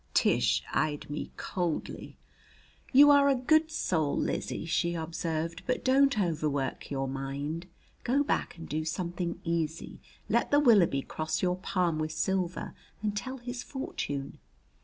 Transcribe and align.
Tish 0.15 0.63
eyed 0.73 1.07
me 1.11 1.29
coldly. 1.37 2.17
"You 2.91 3.11
are 3.11 3.29
a 3.29 3.35
good 3.35 3.69
soul, 3.69 4.17
Lizzie," 4.17 4.65
she 4.65 4.95
observed, 4.95 5.61
"but 5.67 5.85
don't 5.85 6.19
overwork 6.19 6.89
your 6.89 7.07
mind. 7.07 7.67
Go 8.03 8.23
back 8.23 8.57
and 8.57 8.67
do 8.67 8.83
something 8.83 9.39
easy 9.43 9.99
let 10.27 10.49
the 10.49 10.59
Willoughby 10.59 11.03
cross 11.03 11.43
your 11.43 11.57
palm 11.57 11.99
with 11.99 12.13
silver, 12.13 12.73
and 13.03 13.15
tell 13.15 13.37
his 13.37 13.61
fortune. 13.61 14.39